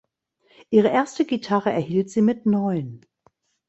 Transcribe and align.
Ihre 0.71 0.87
erste 0.87 1.25
Gitarre 1.25 1.71
erhielt 1.71 2.09
sie 2.09 2.23
mit 2.23 2.47
neun. 2.47 3.05